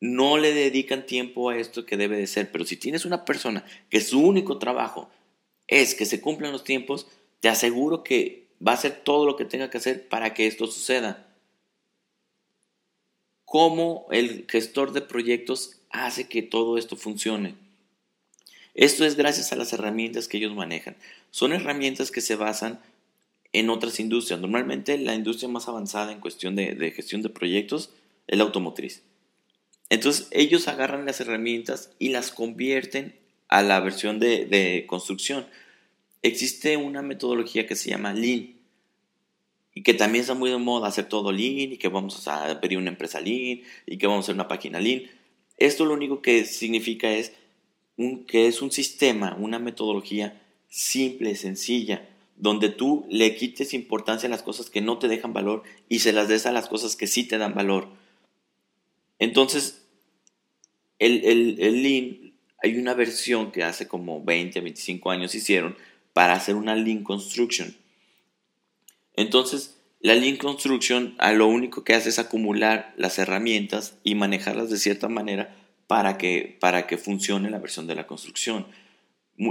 no 0.00 0.38
le 0.38 0.54
dedican 0.54 1.06
tiempo 1.06 1.50
a 1.50 1.58
esto 1.58 1.84
que 1.84 1.96
debe 1.96 2.16
de 2.16 2.26
ser. 2.26 2.50
Pero 2.50 2.64
si 2.64 2.76
tienes 2.76 3.04
una 3.04 3.24
persona 3.24 3.64
que 3.88 4.00
su 4.00 4.20
único 4.20 4.58
trabajo 4.58 5.10
es 5.66 5.94
que 5.94 6.06
se 6.06 6.20
cumplan 6.20 6.52
los 6.52 6.64
tiempos, 6.64 7.06
te 7.40 7.48
aseguro 7.48 8.02
que 8.02 8.46
va 8.66 8.72
a 8.72 8.74
hacer 8.74 9.02
todo 9.04 9.26
lo 9.26 9.36
que 9.36 9.44
tenga 9.44 9.70
que 9.70 9.78
hacer 9.78 10.08
para 10.08 10.34
que 10.34 10.46
esto 10.46 10.66
suceda. 10.66 11.26
¿Cómo 13.44 14.06
el 14.10 14.46
gestor 14.48 14.92
de 14.92 15.00
proyectos 15.00 15.80
hace 15.90 16.28
que 16.28 16.42
todo 16.42 16.78
esto 16.78 16.96
funcione? 16.96 17.56
Esto 18.74 19.04
es 19.04 19.16
gracias 19.16 19.52
a 19.52 19.56
las 19.56 19.72
herramientas 19.72 20.28
que 20.28 20.36
ellos 20.36 20.54
manejan. 20.54 20.96
Son 21.30 21.52
herramientas 21.52 22.10
que 22.10 22.20
se 22.20 22.36
basan 22.36 22.80
en 23.52 23.70
otras 23.70 24.00
industrias. 24.00 24.40
Normalmente 24.40 24.96
la 24.98 25.14
industria 25.14 25.48
más 25.48 25.68
avanzada 25.68 26.12
en 26.12 26.20
cuestión 26.20 26.56
de, 26.56 26.92
gestión 26.94 27.22
de 27.22 27.30
proyectos 27.30 27.90
es 28.26 28.38
la 28.38 28.44
automotriz. 28.44 29.02
Entonces 29.88 30.28
ellos 30.30 30.68
agarran 30.68 31.06
las 31.06 31.20
herramientas 31.20 31.92
y 31.98 32.10
las 32.10 32.30
convierten 32.30 33.16
a 33.48 33.62
la 33.62 33.80
versión 33.80 34.20
de, 34.20 34.46
de 34.46 34.86
construcción. 34.86 35.46
Existe 36.22 36.76
una 36.76 37.02
metodología 37.02 37.66
que 37.66 37.76
se 37.76 37.90
llama 37.90 38.12
Lean. 38.12 38.54
y 39.74 39.82
que 39.82 39.94
también 39.94 40.22
está 40.22 40.34
muy 40.34 40.50
de 40.50 40.58
moda 40.58 40.88
hacer 40.88 41.08
todo 41.08 41.32
lean 41.32 41.72
y 41.72 41.76
que 41.78 41.88
vamos 41.88 42.26
a 42.28 42.50
abrir 42.50 42.78
una 42.78 42.90
empresa 42.90 43.20
lean 43.20 43.62
y 43.86 43.98
que 43.98 44.06
vamos 44.06 44.24
a 44.24 44.26
hacer 44.26 44.34
una 44.34 44.48
página 44.48 44.80
lean. 44.80 45.02
Esto 45.56 45.84
lo 45.84 45.94
único 45.94 46.22
que 46.22 46.44
significa 46.44 47.10
es 47.10 47.32
que 48.26 48.46
es 48.46 48.62
un 48.62 48.70
sistema, 48.70 49.36
una 49.38 49.58
metodología 49.58 50.40
simple, 50.68 51.34
sencilla, 51.34 52.08
donde 52.40 52.70
tú 52.70 53.06
le 53.10 53.36
quites 53.36 53.74
importancia 53.74 54.26
a 54.26 54.30
las 54.30 54.42
cosas 54.42 54.70
que 54.70 54.80
no 54.80 54.98
te 54.98 55.08
dejan 55.08 55.32
valor 55.32 55.62
y 55.88 56.00
se 56.00 56.12
las 56.12 56.28
des 56.28 56.46
a 56.46 56.52
las 56.52 56.68
cosas 56.68 56.96
que 56.96 57.06
sí 57.06 57.24
te 57.24 57.38
dan 57.38 57.54
valor. 57.54 57.88
Entonces, 59.18 59.86
el, 60.98 61.24
el, 61.24 61.60
el 61.60 61.82
Lean, 61.82 62.32
hay 62.62 62.78
una 62.78 62.94
versión 62.94 63.52
que 63.52 63.62
hace 63.62 63.86
como 63.86 64.24
20, 64.24 64.60
25 64.60 65.10
años 65.10 65.34
hicieron 65.34 65.76
para 66.14 66.32
hacer 66.32 66.54
una 66.54 66.74
Lean 66.74 67.04
Construction. 67.04 67.76
Entonces, 69.14 69.76
la 70.00 70.14
Lean 70.14 70.36
Construction 70.36 71.14
a 71.18 71.32
lo 71.32 71.46
único 71.46 71.84
que 71.84 71.94
hace 71.94 72.08
es 72.08 72.18
acumular 72.18 72.94
las 72.96 73.18
herramientas 73.18 73.98
y 74.02 74.14
manejarlas 74.14 74.70
de 74.70 74.78
cierta 74.78 75.08
manera 75.08 75.56
para 75.86 76.16
que, 76.16 76.56
para 76.58 76.86
que 76.86 76.96
funcione 76.96 77.50
la 77.50 77.58
versión 77.58 77.86
de 77.86 77.96
la 77.96 78.06
construcción. 78.06 78.66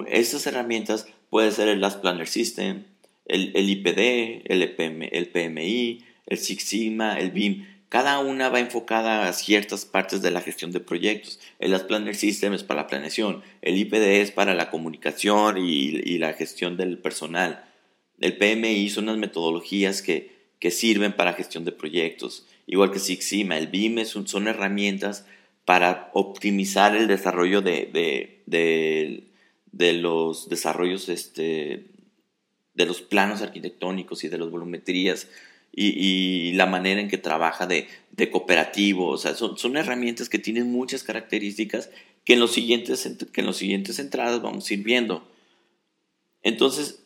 Estas 0.08 0.48
herramientas 0.48 1.08
pueden 1.30 1.52
ser 1.52 1.68
el 1.68 1.82
Last 1.82 2.02
Planner 2.02 2.28
System, 2.28 2.86
el, 3.26 3.52
el 3.56 3.70
IPD, 3.70 4.52
el, 4.52 4.62
EPM, 4.64 5.10
el 5.12 5.28
PMI, 5.28 6.04
el 6.26 6.38
Six 6.38 6.64
Sigma, 6.64 7.20
el 7.20 7.32
BIM. 7.32 7.66
Cada 7.90 8.20
una 8.20 8.50
va 8.50 8.60
enfocada 8.60 9.28
a 9.28 9.34
ciertas 9.34 9.86
partes 9.86 10.22
de 10.22 10.32
la 10.32 10.42
gestión 10.42 10.72
de 10.72 10.80
proyectos. 10.80 11.40
El 11.60 11.72
Last 11.72 11.88
Planner 11.88 12.16
System 12.16 12.54
es 12.54 12.64
para 12.64 12.82
la 12.82 12.88
planeación, 12.88 13.42
el 13.62 13.78
IPD 13.78 14.22
es 14.22 14.32
para 14.32 14.54
la 14.54 14.70
comunicación 14.70 15.58
y, 15.58 16.18
la 16.18 16.34
gestión 16.34 16.78
del 16.78 16.98
personal. 16.98 17.66
El 18.20 18.38
PMI 18.38 18.90
son 18.90 19.08
las 19.08 19.18
metodologías 19.18 20.02
que, 20.02 20.32
que 20.60 20.72
sirven 20.72 21.14
para 21.14 21.34
gestión 21.34 21.66
de 21.66 21.72
proyectos. 21.72 22.46
Igual 22.68 22.92
que 22.92 23.00
Six 23.00 23.26
Sigma, 23.26 23.58
el 23.58 23.68
BIM 23.68 24.06
son, 24.06 24.28
son 24.28 24.48
herramientas 24.48 25.26
para 25.70 26.10
optimizar 26.14 26.96
el 26.96 27.08
desarrollo 27.08 27.62
de, 27.62 28.42
de, 28.48 29.24
los 29.72 30.50
desarrollos, 30.50 31.10
este, 31.10 31.88
de 32.74 32.86
los 32.86 33.02
planos 33.02 33.42
arquitectónicos 33.42 34.24
y 34.24 34.30
de 34.30 34.38
las 34.38 34.50
volumetrías 34.50 35.28
y, 35.72 36.52
la 36.54 36.66
manera 36.66 37.00
en 37.00 37.08
que 37.08 37.18
trabaja 37.18 37.68
de, 37.68 37.88
cooperativo. 38.32 39.08
O 39.08 39.18
sea, 39.18 39.36
son, 39.36 39.58
son, 39.58 39.78
herramientas 39.78 40.30
que 40.30 40.40
tienen 40.40 40.72
muchas 40.72 41.04
características 41.04 41.90
que 42.26 42.34
en, 42.34 42.40
los 42.40 42.52
siguientes, 42.52 43.10
que 43.32 43.42
en 43.42 43.48
los 43.48 43.58
siguientes 43.58 44.00
entradas 44.00 44.42
vamos 44.42 44.70
a 44.70 44.74
ir 44.74 44.84
viendo. 44.84 45.28
Entonces, 46.42 47.04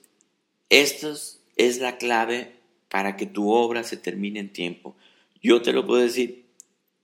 esto 0.70 1.13
es 1.55 1.79
la 1.79 1.98
clave 1.98 2.53
para 2.89 3.15
que 3.15 3.25
tu 3.25 3.51
obra 3.51 3.84
se 3.84 3.98
termine 3.98 4.39
en 4.39 4.53
tiempo. 4.53 4.96
Yo 5.41 5.62
te 5.62 5.74
lo 5.74 5.86
puedo 5.86 6.01
decir, 6.01 6.46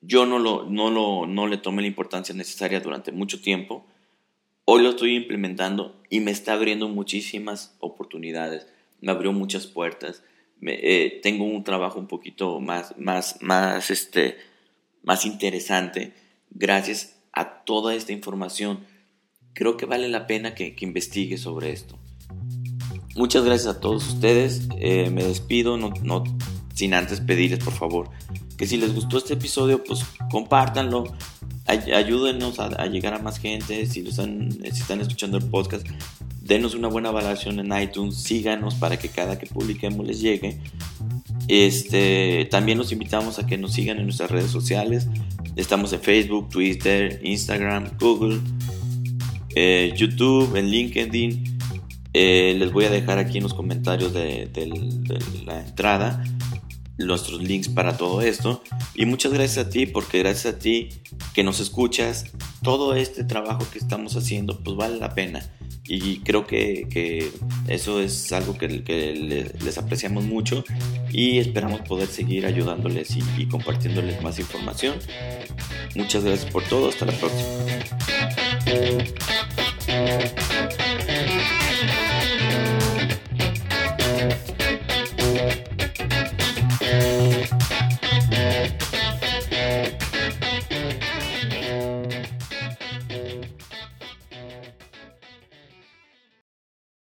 yo 0.01 0.25
no, 0.25 0.39
lo, 0.39 0.65
no, 0.65 0.89
lo, 0.89 1.25
no 1.25 1.47
le 1.47 1.57
tomé 1.57 1.81
la 1.81 1.87
importancia 1.87 2.33
necesaria 2.33 2.79
durante 2.79 3.11
mucho 3.11 3.41
tiempo. 3.41 3.85
Hoy 4.71 4.83
lo 4.83 4.91
estoy 4.91 5.15
implementando 5.15 5.99
y 6.11 6.19
me 6.19 6.29
está 6.29 6.53
abriendo 6.53 6.87
muchísimas 6.89 7.75
oportunidades. 7.79 8.67
Me 9.01 9.11
abrió 9.11 9.33
muchas 9.33 9.65
puertas. 9.65 10.21
Eh, 10.61 11.19
tengo 11.23 11.45
un 11.45 11.63
trabajo 11.63 11.97
un 11.97 12.05
poquito 12.05 12.59
más, 12.59 12.93
más, 12.95 13.41
más, 13.41 13.89
este, 13.89 14.37
más 15.01 15.25
interesante 15.25 16.13
gracias 16.51 17.19
a 17.31 17.63
toda 17.63 17.95
esta 17.95 18.11
información. 18.11 18.85
Creo 19.53 19.75
que 19.75 19.87
vale 19.87 20.07
la 20.07 20.27
pena 20.27 20.53
que, 20.53 20.75
que 20.75 20.85
investigue 20.85 21.39
sobre 21.39 21.71
esto. 21.71 21.97
Muchas 23.15 23.43
gracias 23.43 23.75
a 23.75 23.79
todos 23.79 24.07
ustedes. 24.07 24.69
Eh, 24.77 25.09
me 25.09 25.23
despido, 25.23 25.79
no, 25.79 25.91
no 26.03 26.23
sin 26.75 26.93
antes 26.93 27.21
pedirles 27.21 27.63
por 27.63 27.73
favor 27.73 28.11
que 28.59 28.67
si 28.67 28.75
les 28.75 28.93
gustó 28.93 29.17
este 29.17 29.35
episodio, 29.35 29.81
pues 29.85 30.01
compártanlo, 30.29 31.05
ayúdenos 31.69 32.59
a, 32.59 32.85
llegar 32.87 33.13
a 33.13 33.19
más 33.19 33.39
gente, 33.39 33.85
si, 33.85 34.01
están, 34.01 34.51
si 34.51 34.81
están 34.81 35.01
escuchando 35.01 35.37
el 35.37 35.45
podcast, 35.45 35.87
denos 36.41 36.73
una 36.73 36.87
buena 36.87 37.11
valoración 37.11 37.59
en 37.59 37.81
iTunes, 37.81 38.15
síganos 38.15 38.75
para 38.75 38.97
que 38.97 39.09
cada 39.09 39.37
que 39.37 39.45
publiquemos 39.45 40.05
les 40.05 40.19
llegue. 40.19 40.57
Este, 41.47 42.47
también 42.49 42.77
los 42.77 42.91
invitamos 42.91 43.39
a 43.39 43.45
que 43.45 43.57
nos 43.57 43.73
sigan 43.73 43.97
en 43.97 44.05
nuestras 44.05 44.31
redes 44.31 44.51
sociales. 44.51 45.07
Estamos 45.55 45.93
en 45.93 46.01
Facebook, 46.01 46.49
Twitter, 46.49 47.21
Instagram, 47.23 47.91
Google, 47.99 48.39
eh, 49.55 49.93
YouTube, 49.95 50.55
en 50.55 50.69
LinkedIn. 50.69 51.59
Eh, 52.13 52.55
les 52.57 52.71
voy 52.71 52.85
a 52.85 52.89
dejar 52.89 53.19
aquí 53.19 53.37
en 53.37 53.43
los 53.43 53.53
comentarios 53.53 54.13
de 54.13 54.49
la 55.45 55.61
entrada 55.61 56.23
nuestros 57.05 57.41
links 57.41 57.69
para 57.69 57.97
todo 57.97 58.21
esto. 58.21 58.61
Y 58.95 59.05
muchas 59.05 59.33
gracias 59.33 59.65
a 59.65 59.69
ti, 59.69 59.85
porque 59.85 60.19
gracias 60.19 60.55
a 60.55 60.59
ti 60.59 60.89
que 61.33 61.43
nos 61.43 61.59
escuchas, 61.59 62.25
todo 62.63 62.95
este 62.95 63.23
trabajo 63.23 63.65
que 63.71 63.79
estamos 63.79 64.15
haciendo, 64.15 64.59
pues 64.59 64.77
vale 64.77 64.97
la 64.97 65.15
pena. 65.15 65.43
Y 65.85 66.19
creo 66.19 66.45
que, 66.45 67.31
eso 67.67 67.99
es 67.99 68.31
algo 68.31 68.55
que, 68.57 68.67
les 68.67 69.77
apreciamos 69.77 70.23
mucho 70.23 70.63
y 71.11 71.39
esperamos 71.39 71.81
poder 71.81 72.07
seguir 72.07 72.45
ayudándoles 72.45 73.17
y 73.37 73.47
compartiéndoles 73.47 74.21
más 74.21 74.37
información. 74.39 74.95
Muchas 75.95 76.23
gracias 76.23 76.51
por 76.51 76.63
todo, 76.63 76.89
hasta 76.89 77.05
la 77.05 77.13
próxima. 77.13 77.49